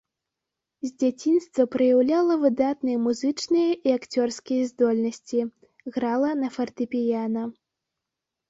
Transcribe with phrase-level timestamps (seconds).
[0.85, 5.39] З дзяцінства праяўляла выдатныя музычныя і акцёрскія здольнасці,
[5.99, 7.41] грала на фартэпіяна.